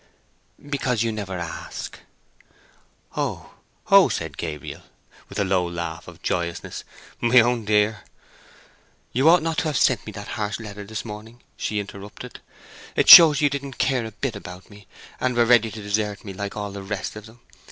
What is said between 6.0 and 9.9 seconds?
of joyousness. "My own dear—" "You ought not to have